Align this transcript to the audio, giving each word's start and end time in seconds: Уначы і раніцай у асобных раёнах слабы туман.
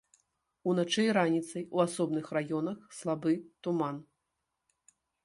Уначы 0.71 1.03
і 1.07 1.11
раніцай 1.17 1.63
у 1.77 1.83
асобных 1.85 2.25
раёнах 2.37 2.79
слабы 3.01 3.37
туман. 3.69 4.01